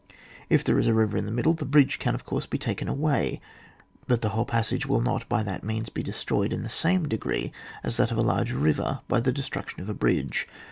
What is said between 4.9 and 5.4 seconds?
not